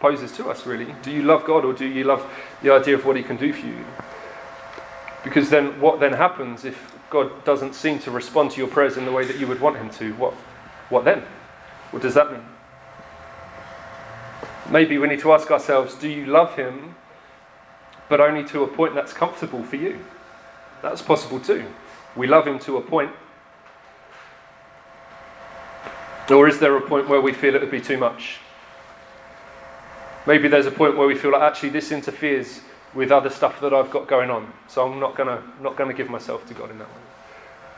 [0.00, 0.94] poses to us, really.
[1.02, 2.26] Do you love God or do you love
[2.62, 3.84] the idea of what He can do for you?
[5.22, 9.04] Because then, what then happens if God doesn't seem to respond to your prayers in
[9.04, 10.12] the way that you would want Him to?
[10.14, 10.34] What,
[10.90, 11.22] what then?
[11.90, 12.44] What does that mean?
[14.70, 16.94] Maybe we need to ask ourselves do you love Him,
[18.08, 20.04] but only to a point that's comfortable for you?
[20.82, 21.64] That's possible too.
[22.16, 23.12] We love Him to a point.
[26.30, 28.38] Or is there a point where we feel it would be too much?
[30.26, 32.62] Maybe there's a point where we feel like actually this interferes
[32.94, 36.08] with other stuff that I've got going on, so I'm not gonna not gonna give
[36.08, 36.94] myself to God in that way.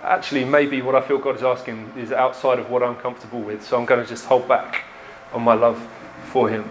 [0.03, 3.65] Actually, maybe what I feel God is asking is outside of what I'm comfortable with,
[3.67, 4.85] so I'm to just hold back
[5.33, 5.85] on my love
[6.27, 6.71] for Him.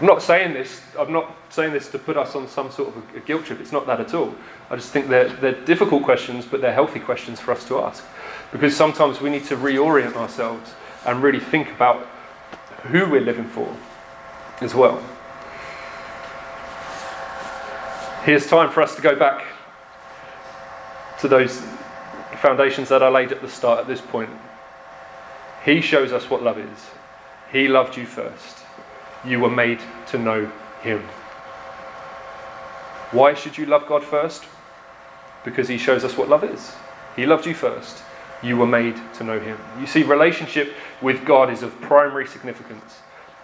[0.00, 0.80] I'm not saying this.
[0.98, 3.60] I'm not saying this to put us on some sort of a guilt trip.
[3.60, 4.34] It's not that at all.
[4.70, 8.02] I just think they're, they're difficult questions, but they're healthy questions for us to ask,
[8.50, 10.72] because sometimes we need to reorient ourselves
[11.04, 12.06] and really think about
[12.84, 13.76] who we're living for
[14.60, 15.02] as well.
[18.24, 19.46] Here's time for us to go back
[21.20, 21.62] to those
[22.40, 24.30] foundations that I laid at the start at this point.
[25.64, 26.90] He shows us what love is.
[27.52, 28.58] He loved you first.
[29.24, 30.50] You were made to know
[30.82, 31.02] Him.
[33.10, 34.44] Why should you love God first?
[35.44, 36.74] Because He shows us what love is.
[37.16, 38.02] He loved you first.
[38.42, 39.58] You were made to know Him.
[39.78, 43.00] You see, relationship with God is of primary significance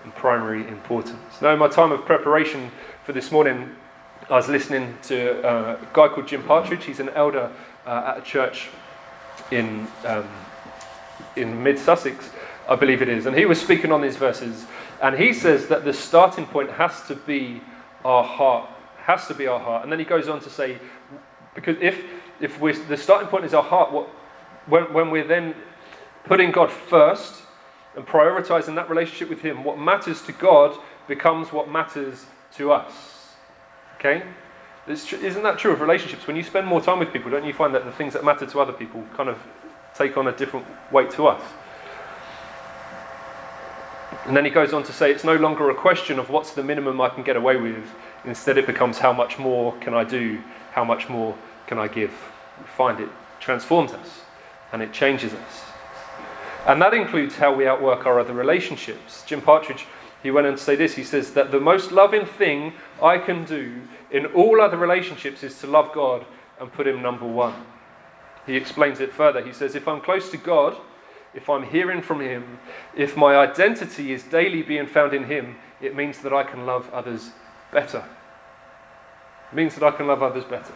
[0.07, 1.43] and primary importance.
[1.43, 2.71] Now, in my time of preparation
[3.03, 3.75] for this morning,
[4.31, 6.85] I was listening to uh, a guy called Jim Partridge.
[6.85, 7.51] He's an elder
[7.85, 8.69] uh, at a church
[9.51, 10.29] in, um,
[11.35, 12.31] in mid Sussex,
[12.69, 13.27] I believe it is.
[13.27, 14.65] And he was speaking on these verses.
[15.03, 17.61] And he says that the starting point has to be
[18.05, 18.71] our heart.
[18.99, 19.83] Has to be our heart.
[19.83, 20.79] And then he goes on to say,
[21.57, 22.05] because if,
[22.41, 24.09] if we're, the starting point is our heart, what,
[24.67, 25.57] when, when we're then
[26.25, 27.43] putting God first,
[27.97, 30.79] and prioritizing that relationship with Him, what matters to God
[31.09, 33.35] becomes what matters to us.
[33.99, 34.23] Okay?
[34.87, 36.27] Tr- isn't that true of relationships?
[36.27, 38.47] When you spend more time with people, don't you find that the things that matter
[38.47, 39.39] to other people kind of
[39.95, 41.43] take on a different weight to us?
[44.27, 46.63] And then he goes on to say it's no longer a question of what's the
[46.63, 47.85] minimum I can get away with.
[48.25, 50.41] Instead, it becomes how much more can I do?
[50.73, 52.11] How much more can I give?
[52.59, 53.09] We find it
[53.41, 54.23] transforms us
[54.73, 55.66] and it changes us.
[56.67, 59.23] And that includes how we outwork our other relationships.
[59.25, 59.87] Jim Partridge,
[60.23, 63.45] he went on to say this he says that the most loving thing I can
[63.45, 66.27] do in all other relationships is to love God
[66.61, 67.55] and put Him number one.
[68.47, 69.45] He explains it further.
[69.45, 70.77] He says, If I'm close to God,
[71.35, 72.59] if I'm hearing from Him,
[72.97, 76.93] if my identity is daily being found in Him, it means that I can love
[76.93, 77.31] others
[77.73, 78.05] better.
[79.53, 80.75] It means that I can love others better.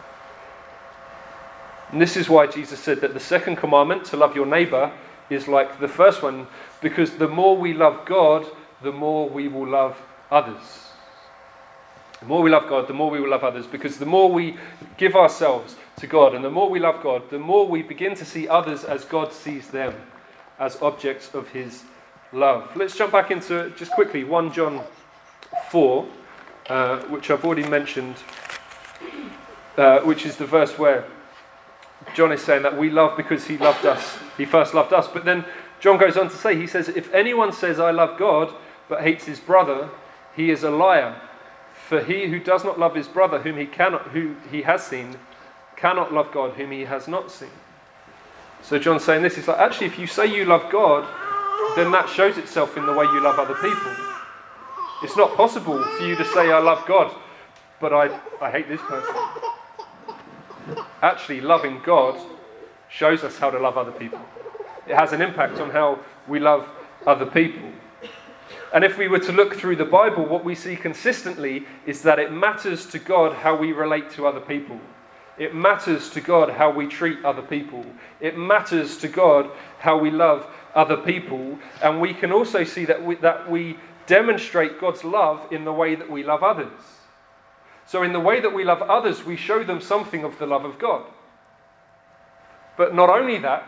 [1.91, 4.93] And this is why Jesus said that the second commandment, to love your neighbor,
[5.31, 6.47] is like the first one
[6.81, 8.45] because the more we love God,
[8.81, 9.97] the more we will love
[10.29, 10.87] others.
[12.19, 14.57] The more we love God, the more we will love others because the more we
[14.97, 18.25] give ourselves to God and the more we love God, the more we begin to
[18.25, 19.93] see others as God sees them,
[20.59, 21.83] as objects of His
[22.31, 22.75] love.
[22.75, 24.81] Let's jump back into just quickly 1 John
[25.69, 26.07] 4,
[26.69, 28.15] uh, which I've already mentioned,
[29.77, 31.05] uh, which is the verse where
[32.15, 34.17] John is saying that we love because he loved us.
[34.37, 35.07] He first loved us.
[35.07, 35.45] But then
[35.79, 38.53] John goes on to say, he says, if anyone says, I love God,
[38.89, 39.89] but hates his brother,
[40.35, 41.19] he is a liar.
[41.87, 45.17] For he who does not love his brother whom he cannot who he has seen
[45.75, 47.49] cannot love God whom he has not seen.
[48.61, 51.07] So John's saying this is like actually if you say you love God,
[51.75, 53.95] then that shows itself in the way you love other people.
[55.03, 57.13] It's not possible for you to say I love God,
[57.79, 59.15] but I, I hate this person.
[61.01, 62.19] Actually, loving God
[62.89, 64.19] shows us how to love other people.
[64.87, 66.67] It has an impact on how we love
[67.05, 67.71] other people.
[68.73, 72.19] And if we were to look through the Bible, what we see consistently is that
[72.19, 74.79] it matters to God how we relate to other people.
[75.37, 77.85] It matters to God how we treat other people.
[78.19, 80.45] It matters to God how we love
[80.75, 81.57] other people.
[81.81, 85.95] And we can also see that we, that we demonstrate God's love in the way
[85.95, 87.00] that we love others.
[87.91, 90.63] So, in the way that we love others, we show them something of the love
[90.63, 91.03] of God.
[92.77, 93.67] But not only that,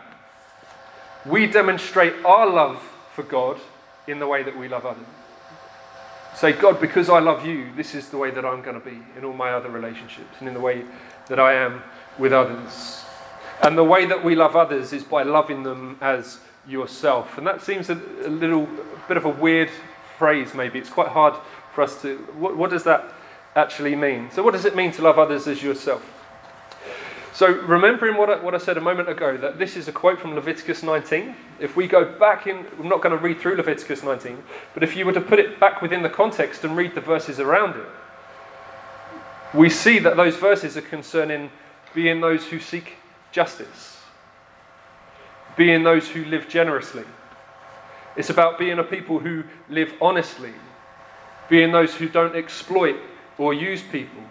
[1.26, 2.82] we demonstrate our love
[3.12, 3.60] for God
[4.06, 5.04] in the way that we love others.
[6.34, 8.98] Say, God, because I love you, this is the way that I'm going to be
[9.18, 10.84] in all my other relationships and in the way
[11.28, 11.82] that I am
[12.18, 13.04] with others.
[13.62, 17.36] And the way that we love others is by loving them as yourself.
[17.36, 19.68] And that seems a, little a bit of a weird
[20.16, 20.78] phrase, maybe.
[20.78, 21.34] It's quite hard
[21.74, 22.16] for us to.
[22.38, 23.13] What, what does that
[23.56, 24.30] actually mean?
[24.30, 26.02] So, what does it mean to love others as yourself?
[27.34, 30.20] So, remembering what I, what I said a moment ago, that this is a quote
[30.20, 31.34] from Leviticus 19.
[31.58, 34.40] If we go back in, I'm not going to read through Leviticus 19,
[34.72, 37.40] but if you were to put it back within the context and read the verses
[37.40, 37.86] around it,
[39.52, 41.50] we see that those verses are concerning
[41.92, 42.98] being those who seek
[43.32, 44.00] justice,
[45.56, 47.04] being those who live generously.
[48.16, 50.52] It's about being a people who live honestly,
[51.48, 52.96] being those who don't exploit
[53.38, 54.22] or use people,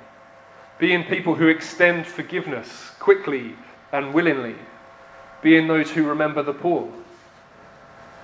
[0.80, 3.56] being people who extend forgiveness quickly
[3.92, 4.56] and willingly,
[5.42, 6.92] being those who remember the poor.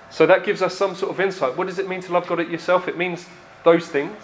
[0.09, 1.55] So that gives us some sort of insight.
[1.55, 2.87] What does it mean to love God at yourself?
[2.87, 3.25] It means
[3.63, 4.17] those things.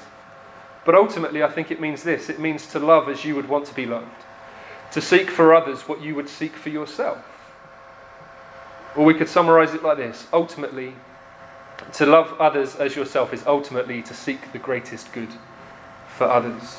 [0.85, 3.65] But ultimately, I think it means this it means to love as you would want
[3.67, 4.23] to be loved,
[4.91, 7.23] to seek for others what you would seek for yourself.
[8.95, 10.93] Or we could summarize it like this ultimately,
[11.93, 15.29] to love others as yourself is ultimately to seek the greatest good
[16.17, 16.77] for others.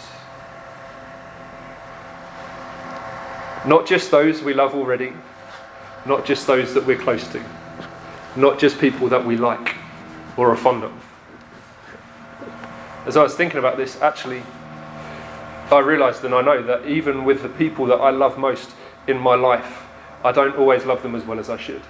[3.66, 5.12] Not just those we love already,
[6.06, 7.42] not just those that we're close to,
[8.36, 9.74] not just people that we like
[10.36, 10.92] or are fond of.
[13.06, 14.42] As I was thinking about this, actually,
[15.70, 18.70] I realised and I know that even with the people that I love most
[19.06, 19.82] in my life,
[20.24, 21.82] I don't always love them as well as I should.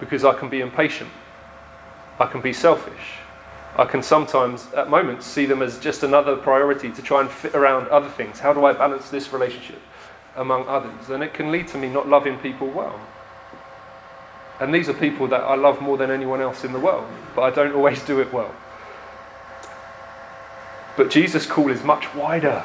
[0.00, 1.10] Because I can be impatient,
[2.18, 3.18] I can be selfish,
[3.76, 7.54] I can sometimes, at moments, see them as just another priority to try and fit
[7.54, 8.40] around other things.
[8.40, 9.80] How do I balance this relationship?
[10.36, 11.10] among others.
[11.10, 13.00] And it can lead to me not loving people well.
[14.60, 17.42] And these are people that I love more than anyone else in the world, but
[17.42, 18.54] I don't always do it well.
[20.96, 22.64] But Jesus' call is much wider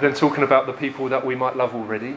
[0.00, 2.16] than talking about the people that we might love already,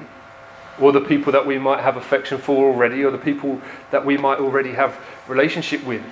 [0.80, 4.16] or the people that we might have affection for already, or the people that we
[4.16, 6.04] might already have relationship with.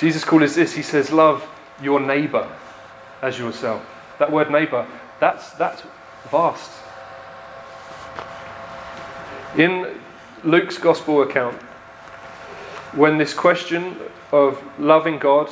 [0.00, 1.46] Jesus' call is this He says, Love
[1.82, 2.50] your neighbor
[3.22, 3.84] as yourself.
[4.18, 4.86] That word neighbor,
[5.20, 5.82] that's, that's
[6.30, 6.70] vast.
[9.56, 10.00] In
[10.42, 11.60] Luke's gospel account,
[12.94, 13.96] when this question
[14.32, 15.50] of loving God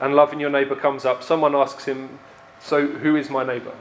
[0.00, 2.18] and loving your neighbour comes up, someone asks him,
[2.60, 3.74] So who is my neighbour?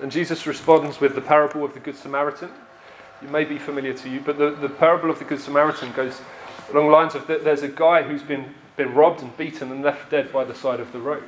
[0.00, 2.50] And Jesus responds with the parable of the Good Samaritan.
[3.22, 6.22] It may be familiar to you, but the, the parable of the Good Samaritan goes
[6.72, 9.82] along the lines of that there's a guy who's been, been robbed and beaten and
[9.82, 11.24] left dead by the side of the road.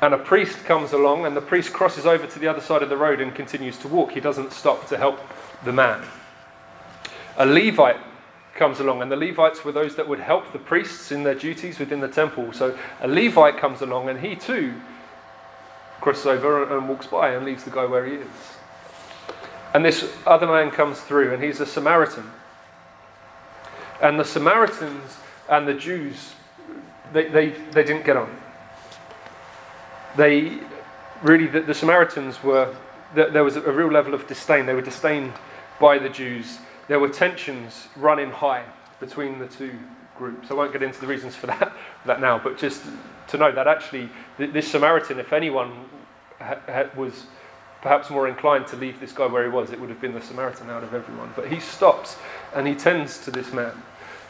[0.00, 2.88] And a priest comes along, and the priest crosses over to the other side of
[2.88, 4.12] the road and continues to walk.
[4.12, 5.20] He doesn't stop to help
[5.64, 6.04] the man
[7.38, 8.00] a Levite
[8.56, 11.78] comes along, and the Levites were those that would help the priests in their duties
[11.78, 12.52] within the temple.
[12.52, 14.74] So a Levite comes along, and he too
[16.00, 18.26] crosses over and walks by and leaves the guy where he is.
[19.72, 22.28] And this other man comes through, and he's a Samaritan.
[24.02, 26.34] And the Samaritans and the Jews,
[27.12, 28.34] they, they, they didn't get on.
[30.16, 30.58] They
[31.22, 32.74] really, the, the Samaritans were,
[33.14, 34.66] there was a real level of disdain.
[34.66, 35.32] They were disdained
[35.80, 36.58] by the Jews
[36.88, 38.64] there were tensions running high
[38.98, 39.78] between the two
[40.16, 40.50] groups.
[40.50, 41.72] I won't get into the reasons for that,
[42.06, 42.82] that now, but just
[43.28, 44.08] to know that actually
[44.38, 45.84] this Samaritan, if anyone
[46.40, 47.26] ha- ha- was
[47.82, 50.20] perhaps more inclined to leave this guy where he was, it would have been the
[50.20, 51.32] Samaritan out of everyone.
[51.36, 52.16] But he stops
[52.54, 53.72] and he tends to this man.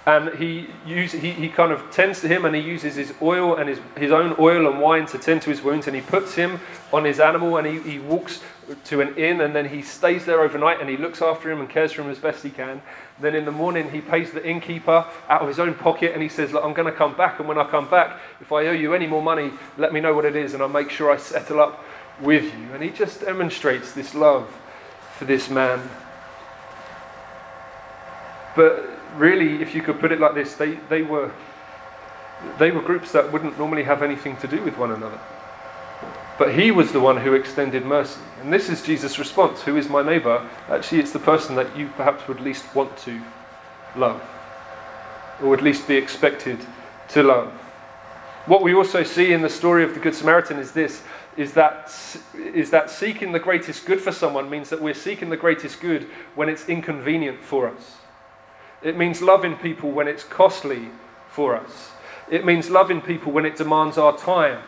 [0.09, 3.57] And he, use, he, he kind of tends to him and he uses his oil
[3.57, 6.35] and his, his own oil and wine to tend to his wounds and he puts
[6.35, 6.61] him
[6.95, 8.41] on his animal and he, he walks
[8.85, 11.69] to an inn and then he stays there overnight and he looks after him and
[11.69, 12.81] cares for him as best he can.
[13.21, 16.31] Then in the morning he pays the innkeeper out of his own pocket and he
[16.31, 18.73] says, Look, I'm going to come back and when I come back, if I owe
[18.73, 21.19] you any more money, let me know what it is and I'll make sure I
[21.19, 21.85] settle up
[22.23, 22.73] with you.
[22.73, 24.49] And he just demonstrates this love
[25.19, 25.87] for this man.
[28.57, 31.31] But really, if you could put it like this, they, they, were,
[32.59, 35.19] they were groups that wouldn't normally have anything to do with one another.
[36.39, 38.21] But he was the one who extended mercy.
[38.41, 40.49] And this is Jesus' response Who is my neighbor?
[40.69, 43.21] Actually, it's the person that you perhaps would least want to
[43.97, 44.23] love,
[45.43, 46.59] or at least be expected
[47.09, 47.53] to love.
[48.47, 51.03] What we also see in the story of the Good Samaritan is this
[51.39, 51.95] is that,
[52.35, 56.03] is that seeking the greatest good for someone means that we're seeking the greatest good
[56.35, 57.97] when it's inconvenient for us.
[58.83, 60.91] It means loving people when it's costly
[61.29, 61.91] for us.
[62.31, 64.63] It means loving people when it demands our time.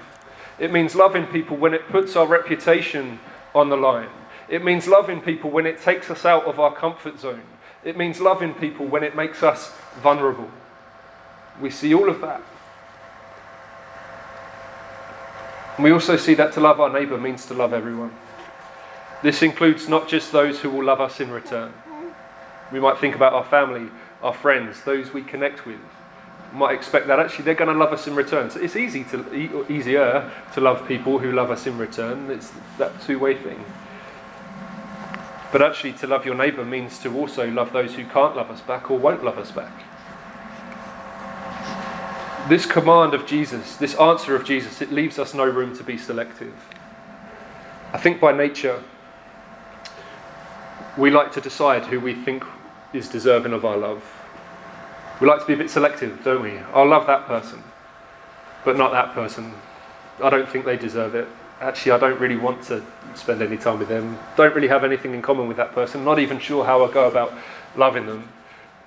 [0.59, 3.21] It means loving people when it puts our reputation
[3.55, 4.09] on the line.
[4.49, 7.43] It means loving people when it takes us out of our comfort zone.
[7.85, 10.51] It means loving people when it makes us vulnerable.
[11.61, 12.43] We see all of that.
[15.79, 18.15] We also see that to love our neighbour means to love everyone.
[19.23, 21.73] This includes not just those who will love us in return.
[22.73, 23.91] We might think about our family,
[24.23, 25.81] our friends, those we connect with.
[26.53, 28.51] We might expect that actually they're going to love us in return.
[28.51, 32.31] So it's easy to easier to love people who love us in return.
[32.31, 33.65] It's that two-way thing.
[35.53, 38.61] But actually, to love your neighbour means to also love those who can't love us
[38.61, 39.73] back or won't love us back.
[42.49, 45.99] This command of Jesus, this answer of Jesus, it leaves us no room to be
[45.99, 46.55] selective.
[47.93, 48.83] I think by nature,
[50.97, 52.45] we like to decide who we think
[52.93, 54.03] is deserving of our love.
[55.21, 56.59] We like to be a bit selective, don't we?
[56.75, 57.63] I'll love that person,
[58.65, 59.53] but not that person.
[60.23, 61.29] I don't think they deserve it.
[61.61, 62.83] Actually, I don't really want to
[63.15, 64.19] spend any time with them.
[64.37, 66.05] Don't really have anything in common with that person.
[66.05, 67.35] Not even sure how I go about
[67.77, 68.29] loving them.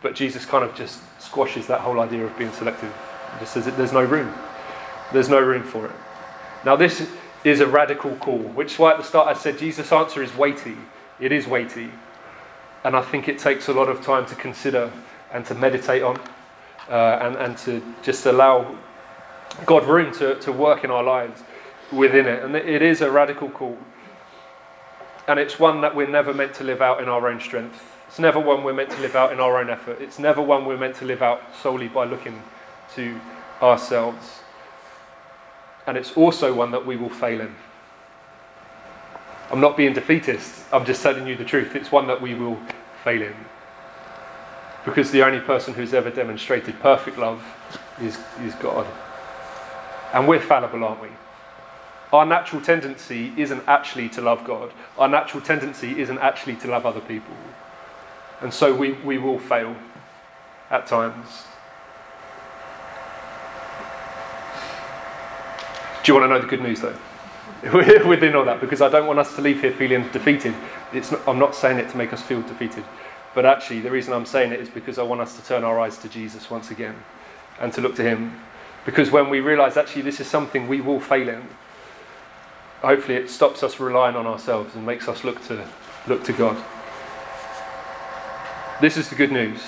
[0.02, 2.92] But Jesus kind of just squashes that whole idea of being selective.
[3.34, 4.34] He just says there's no room.
[5.12, 5.92] There's no room for it.
[6.66, 7.08] Now, this
[7.44, 10.36] is a radical call, which is why at the start I said Jesus' answer is
[10.36, 10.76] weighty.
[11.20, 11.92] It is weighty.
[12.84, 14.92] And I think it takes a lot of time to consider
[15.32, 16.20] and to meditate on
[16.90, 18.78] uh, and, and to just allow
[19.66, 21.42] God room to, to work in our lives
[21.92, 22.44] within it.
[22.44, 23.78] And it is a radical call.
[25.28, 27.82] And it's one that we're never meant to live out in our own strength.
[28.08, 30.02] It's never one we're meant to live out in our own effort.
[30.02, 32.44] It's never one we're meant to live out solely by looking
[32.96, 33.20] to
[33.62, 34.42] ourselves.
[35.88, 37.56] And it's also one that we will fail in.
[39.54, 41.76] I'm not being defeatist, I'm just telling you the truth.
[41.76, 42.58] It's one that we will
[43.04, 43.36] fail in.
[44.84, 47.46] Because the only person who's ever demonstrated perfect love
[48.02, 48.88] is, is God.
[50.12, 51.10] And we're fallible, aren't we?
[52.12, 54.74] Our natural tendency isn't actually to love God.
[54.98, 57.36] Our natural tendency isn't actually to love other people.
[58.42, 59.76] And so we, we will fail
[60.72, 61.44] at times.
[66.04, 66.98] Do you want to know the good news, though?
[67.74, 70.54] Within all that, because I don't want us to leave here feeling defeated.
[70.94, 72.84] Not, I'm not saying it to make us feel defeated,
[73.34, 75.80] but actually, the reason I'm saying it is because I want us to turn our
[75.80, 76.94] eyes to Jesus once again
[77.62, 78.38] and to look to Him.
[78.86, 81.48] Because when we realize actually this is something we will fail in,
[82.82, 85.66] hopefully it stops us relying on ourselves and makes us look to,
[86.06, 86.62] look to God.
[88.82, 89.62] This is the good news.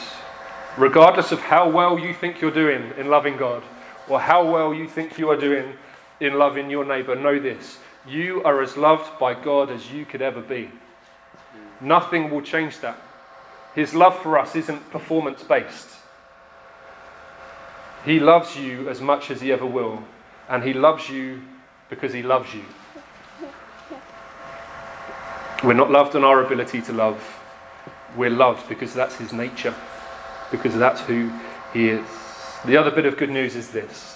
[0.77, 3.63] Regardless of how well you think you're doing in loving God,
[4.09, 5.75] or how well you think you are doing
[6.19, 10.21] in loving your neighbour, know this you are as loved by God as you could
[10.21, 10.69] ever be.
[11.81, 12.97] Nothing will change that.
[13.73, 15.89] His love for us isn't performance based.
[18.05, 20.03] He loves you as much as he ever will,
[20.47, 21.41] and he loves you
[21.89, 22.63] because he loves you.
[25.63, 27.19] We're not loved on our ability to love.
[28.15, 29.73] We're loved because that's his nature,
[30.51, 31.31] because that's who
[31.73, 32.05] he is.
[32.65, 34.14] The other bit of good news is this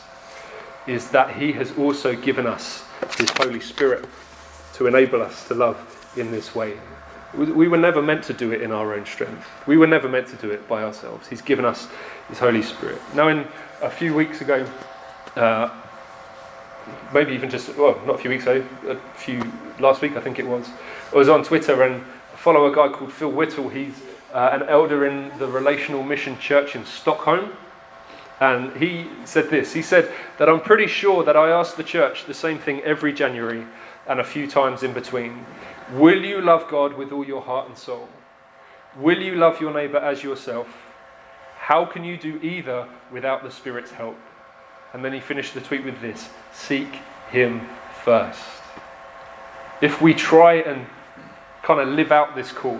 [0.89, 2.83] is that He has also given us
[3.17, 4.05] His Holy Spirit
[4.73, 5.77] to enable us to love
[6.17, 6.77] in this way.
[7.35, 9.47] We were never meant to do it in our own strength.
[9.67, 11.27] We were never meant to do it by ourselves.
[11.27, 11.87] He's given us
[12.27, 12.99] His Holy Spirit.
[13.13, 13.47] Now, in
[13.83, 14.67] a few weeks ago,
[15.35, 15.69] uh,
[17.13, 19.43] maybe even just well, not a few weeks ago, a few
[19.79, 20.67] last week I think it was.
[21.13, 22.03] I was on Twitter and
[22.35, 23.71] follow a guy called Phil Whittall.
[23.71, 24.01] He's
[24.33, 27.53] uh, an elder in the Relational Mission Church in Stockholm.
[28.39, 32.25] And he said this He said that I'm pretty sure that I ask the church
[32.25, 33.65] the same thing every January
[34.07, 35.45] and a few times in between.
[35.93, 38.07] Will you love God with all your heart and soul?
[38.97, 40.67] Will you love your neighbour as yourself?
[41.57, 44.17] How can you do either without the Spirit's help?
[44.93, 46.87] And then he finished the tweet with this Seek
[47.29, 47.67] Him
[48.03, 48.41] first.
[49.81, 50.85] If we try and
[51.61, 52.79] kind of live out this call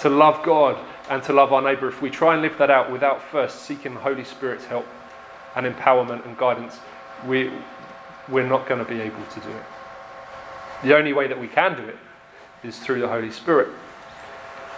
[0.00, 0.78] to love God
[1.10, 3.94] and to love our neighbour, if we try and live that out without first seeking
[3.94, 4.86] the Holy Spirit's help
[5.56, 6.78] and empowerment and guidance,
[7.26, 7.50] we,
[8.28, 9.64] we're not going to be able to do it.
[10.82, 11.96] The only way that we can do it
[12.62, 13.68] is through the Holy Spirit.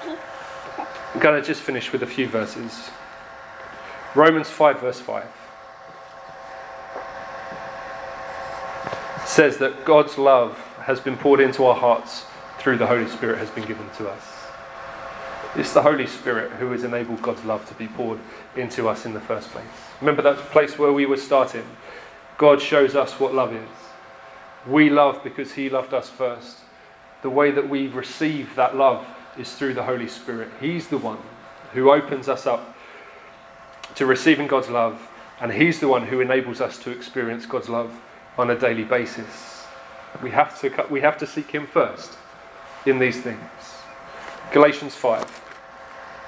[0.05, 2.91] I'm going to just finish with a few verses.
[4.14, 5.27] Romans 5, verse 5
[9.24, 12.24] says that God's love has been poured into our hearts
[12.59, 14.36] through the Holy Spirit has been given to us.
[15.57, 18.18] It's the Holy Spirit who has enabled God's love to be poured
[18.57, 19.64] into us in the first place.
[20.02, 21.64] Remember that place where we were starting?
[22.36, 23.68] God shows us what love is.
[24.66, 26.59] We love because He loved us first.
[27.22, 29.07] The way that we receive that love
[29.38, 30.50] is through the Holy Spirit.
[30.61, 31.20] He's the one
[31.72, 32.76] who opens us up
[33.94, 35.09] to receiving God's love,
[35.40, 37.98] and He's the one who enables us to experience God's love
[38.36, 39.64] on a daily basis.
[40.22, 42.12] We have to, we have to seek Him first
[42.84, 43.40] in these things.
[44.52, 45.45] Galatians 5.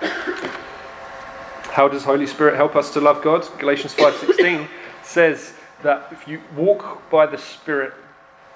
[0.00, 3.46] How does Holy Spirit help us to love God?
[3.58, 4.68] Galatians 5:16
[5.02, 7.94] says that if you walk by the Spirit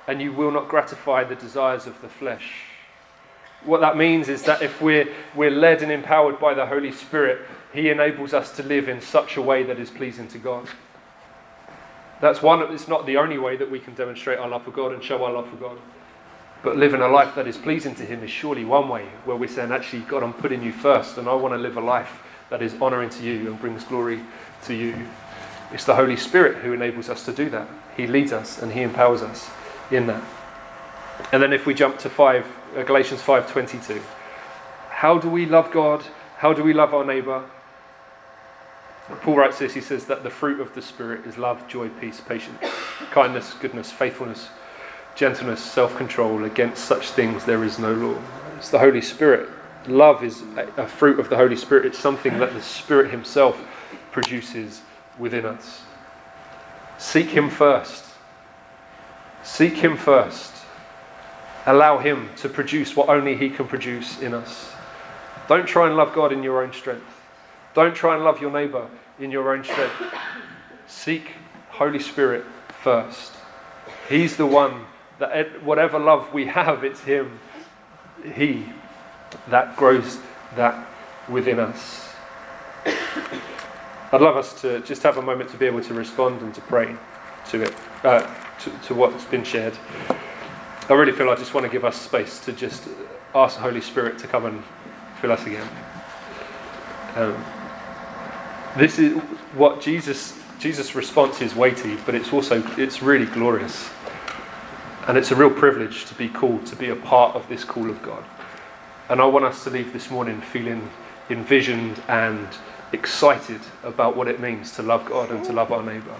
[0.08, 2.64] and you will not gratify the desires of the flesh.
[3.64, 7.46] What that means is that if we're, we're led and empowered by the Holy Spirit,
[7.72, 10.68] He enables us to live in such a way that is pleasing to God.
[12.20, 14.92] That's one, it's not the only way that we can demonstrate our love for God
[14.92, 15.78] and show our love for God.
[16.62, 19.48] But living a life that is pleasing to Him is surely one way where we're
[19.48, 22.62] saying, actually, God, I'm putting you first, and I want to live a life that
[22.62, 24.20] is honoring to you and brings glory
[24.64, 24.94] to you.
[25.72, 27.66] It's the Holy Spirit who enables us to do that.
[27.96, 29.50] He leads us and He empowers us
[29.90, 30.22] in that.
[31.32, 32.46] And then if we jump to 5,
[32.76, 34.00] uh, Galatians 5:22.
[34.90, 36.04] How do we love God?
[36.38, 37.44] How do we love our neighbor?
[39.22, 42.20] Paul writes this, he says that the fruit of the Spirit is love, joy, peace,
[42.20, 42.58] patience,
[43.10, 44.48] kindness, goodness, faithfulness,
[45.14, 46.44] gentleness, self control.
[46.44, 48.20] Against such things there is no law.
[48.56, 49.48] It's the Holy Spirit.
[49.86, 50.42] Love is
[50.76, 53.60] a fruit of the Holy Spirit, it's something that the Spirit Himself
[54.12, 54.82] produces
[55.18, 55.82] within us.
[56.98, 58.04] Seek Him first.
[59.42, 60.52] Seek Him first.
[61.66, 64.72] Allow Him to produce what only He can produce in us.
[65.48, 67.04] Don't try and love God in your own strength.
[67.74, 68.88] Don't try and love your neighbour
[69.18, 70.14] in your own strength.
[70.86, 71.32] Seek
[71.70, 72.44] Holy Spirit
[72.82, 73.32] first.
[74.08, 74.84] He's the one
[75.22, 77.38] that whatever love we have, it's Him.
[78.34, 78.66] He
[79.48, 80.18] that grows
[80.56, 80.86] that
[81.28, 82.14] within us.
[82.84, 86.60] I'd love us to just have a moment to be able to respond and to
[86.62, 86.94] pray
[87.50, 88.20] to it, uh,
[88.60, 89.74] to, to what's been shared.
[90.88, 92.88] I really feel I just want to give us space to just
[93.34, 94.62] ask the Holy Spirit to come and
[95.20, 95.68] fill us again.
[97.14, 97.44] Um,
[98.76, 99.16] this is
[99.54, 103.88] what Jesus Jesus' response is weighty, but it's also it's really glorious.
[105.08, 107.90] And it's a real privilege to be called to be a part of this call
[107.90, 108.22] of God.
[109.08, 110.88] And I want us to leave this morning feeling
[111.28, 112.46] envisioned and
[112.92, 116.14] excited about what it means to love God and to love our neighbour.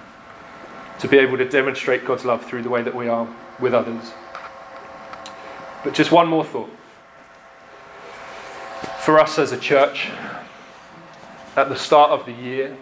[0.99, 3.29] To be able to demonstrate God's love through the way that we are
[3.61, 4.13] with others.
[5.85, 6.71] But just one more thought.
[9.01, 10.11] For us as a church,
[11.57, 12.77] at the start of the year,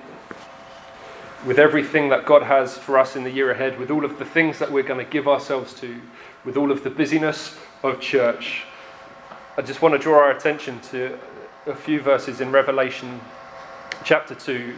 [1.47, 4.25] with everything that God has for us in the year ahead, with all of the
[4.25, 6.01] things that we're going to give ourselves to,
[6.45, 8.65] with all of the busyness of church,
[9.57, 11.19] I just want to draw our attention to
[11.67, 13.21] a few verses in Revelation
[14.05, 14.75] chapter 2.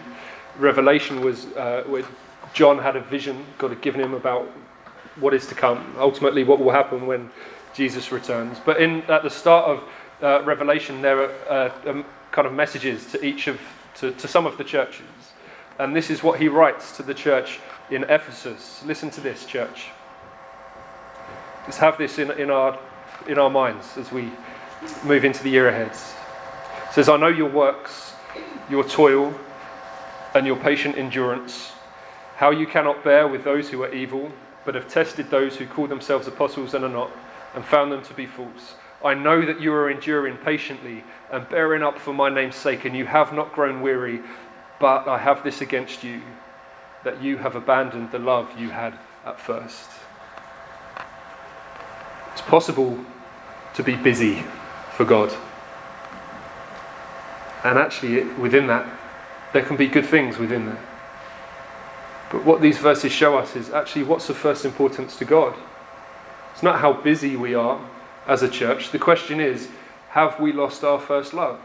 [0.59, 2.05] Revelation was uh, where
[2.55, 4.49] John had a vision God had given him about
[5.17, 7.31] what is to come, ultimately, what will happen when
[7.75, 8.59] Jesus returns.
[8.65, 9.85] But in, at the start of
[10.23, 13.61] uh, Revelation, there are uh, um, kind of messages to each of
[13.97, 15.07] to, to some of the churches.
[15.79, 17.61] And this is what he writes to the church
[17.91, 18.83] in Ephesus.
[18.85, 19.89] Listen to this, church.
[21.65, 22.79] Let's have this in, in, our,
[23.29, 24.31] in our minds as we
[25.05, 25.93] move into the year ahead.
[25.93, 28.15] It says, I know your works,
[28.69, 29.35] your toil,
[30.35, 31.73] and your patient endurance,
[32.37, 34.33] how you cannot bear with those who are evil,
[34.65, 37.11] but have tested those who call themselves apostles and are not,
[37.55, 38.75] and found them to be false.
[39.05, 42.97] I know that you are enduring patiently and bearing up for my name's sake, and
[42.97, 44.21] you have not grown weary.
[44.83, 46.21] But I have this against you,
[47.05, 49.89] that you have abandoned the love you had at first.
[52.33, 52.99] It's possible
[53.75, 54.43] to be busy
[54.95, 55.33] for God.
[57.63, 58.85] And actually, within that,
[59.53, 60.81] there can be good things within that.
[62.33, 65.55] But what these verses show us is actually what's of first importance to God.
[66.55, 67.81] It's not how busy we are
[68.27, 68.91] as a church.
[68.91, 69.69] The question is
[70.09, 71.61] have we lost our first love?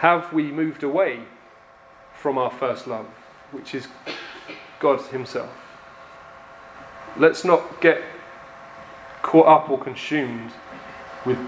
[0.00, 1.20] Have we moved away
[2.14, 3.04] from our first love,
[3.52, 3.86] which is
[4.78, 5.50] God Himself?
[7.18, 8.00] Let's not get
[9.20, 10.52] caught up or consumed
[11.26, 11.38] with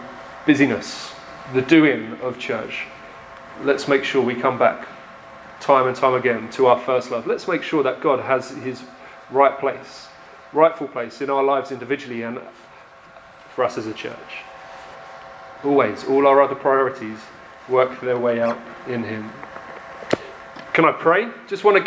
[0.45, 1.15] busyness,
[1.55, 2.85] the doing of church.
[3.63, 4.87] Let's make sure we come back
[5.59, 7.27] time and time again to our first love.
[7.27, 8.83] Let's make sure that God has His
[9.31, 10.09] right place,
[10.53, 12.39] rightful place in our lives individually and
[13.55, 14.45] for us as a church.
[15.65, 17.19] Always, all our other priorities
[17.73, 19.31] work their way out in Him.
[20.75, 21.29] Can I pray?
[21.49, 21.81] Just want to